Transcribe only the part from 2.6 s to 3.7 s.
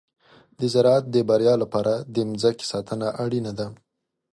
ساتنه اړینه ده.